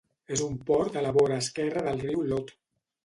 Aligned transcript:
És 0.35 0.41
un 0.45 0.55
port 0.69 0.97
a 1.01 1.03
la 1.07 1.11
vora 1.17 1.37
esquerra 1.43 1.85
del 1.89 2.03
riu 2.09 2.25
Lot. 2.33 2.55